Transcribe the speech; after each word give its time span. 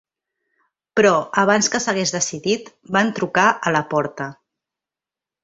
Però, 0.99 1.11
abans 1.41 1.69
que 1.75 1.81
s'hagués 1.83 2.13
decidit, 2.15 2.73
van 2.97 3.13
trucar 3.21 3.45
a 3.51 3.75
la 3.77 3.85
porta. 3.93 4.29